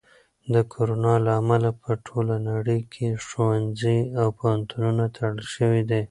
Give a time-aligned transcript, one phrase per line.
[0.53, 5.99] د کرونا له امله په ټوله نړۍ کې ښوونځي او پوهنتونونه تړل شوي دي.